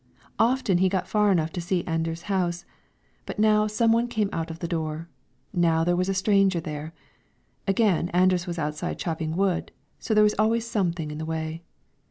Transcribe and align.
Often 0.39 0.79
he 0.79 0.89
got 0.89 1.07
far 1.07 1.31
enough 1.31 1.51
to 1.53 1.61
see 1.61 1.85
Anders' 1.85 2.23
house; 2.23 2.65
but 3.27 3.37
now 3.37 3.67
some 3.67 3.91
one 3.91 4.07
came 4.07 4.31
out 4.33 4.49
of 4.49 4.57
the 4.57 4.67
door; 4.67 5.07
now 5.53 5.83
there 5.83 5.95
was 5.95 6.09
a 6.09 6.15
stranger 6.15 6.59
there; 6.59 6.91
again 7.67 8.09
Anders 8.09 8.47
was 8.47 8.57
outside 8.57 8.97
chopping 8.97 9.35
wood, 9.37 9.71
so 9.99 10.15
there 10.15 10.23
was 10.23 10.33
always 10.39 10.65
something 10.65 11.11
in 11.11 11.19
the 11.19 11.23
way. 11.25 11.61